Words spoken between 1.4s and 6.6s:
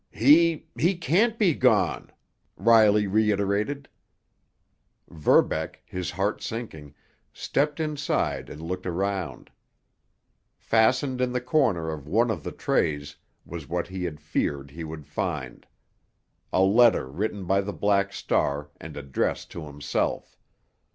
gone!" Riley reiterated. Verbeck, his heart